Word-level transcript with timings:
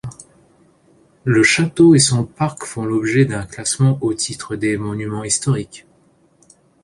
Le 1.25 1.43
château 1.43 1.93
et 1.93 1.99
son 1.99 2.23
parc 2.25 2.65
font 2.65 2.85
l'objet 2.85 3.25
d'un 3.25 3.45
classement 3.45 3.99
au 4.01 4.15
titre 4.15 4.55
des 4.55 4.75
monuments 4.75 5.23
historiques. 5.23 5.85